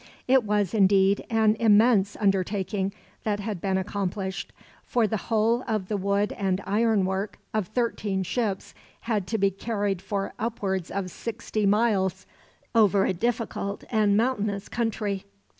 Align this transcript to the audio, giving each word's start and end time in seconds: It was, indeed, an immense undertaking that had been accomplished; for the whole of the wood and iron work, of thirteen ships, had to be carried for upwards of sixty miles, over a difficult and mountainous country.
It 0.27 0.43
was, 0.43 0.73
indeed, 0.73 1.23
an 1.29 1.55
immense 1.59 2.17
undertaking 2.19 2.91
that 3.23 3.39
had 3.39 3.61
been 3.61 3.77
accomplished; 3.77 4.51
for 4.83 5.05
the 5.05 5.17
whole 5.29 5.63
of 5.67 5.89
the 5.89 5.95
wood 5.95 6.31
and 6.31 6.59
iron 6.65 7.05
work, 7.05 7.37
of 7.53 7.67
thirteen 7.67 8.23
ships, 8.23 8.73
had 9.01 9.27
to 9.27 9.37
be 9.37 9.51
carried 9.51 10.01
for 10.01 10.33
upwards 10.39 10.89
of 10.89 11.11
sixty 11.11 11.67
miles, 11.67 12.25
over 12.73 13.05
a 13.05 13.13
difficult 13.13 13.83
and 13.91 14.17
mountainous 14.17 14.69
country. 14.69 15.23